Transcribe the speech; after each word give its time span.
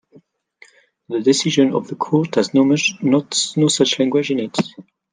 The 1.09 1.19
decision 1.21 1.75
of 1.75 1.87
the 1.87 1.95
court 1.95 2.33
has 2.33 2.55
no 2.55 2.73
such 3.67 3.99
language 3.99 4.31
in 4.31 4.39
it. 4.39 4.57